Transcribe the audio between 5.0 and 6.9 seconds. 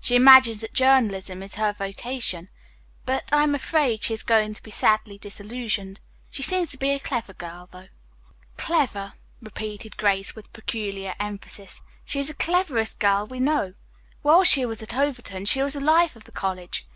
disillusioned. She seems to be